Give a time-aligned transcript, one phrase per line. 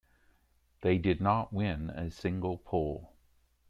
[0.81, 3.13] They did not win a single poll.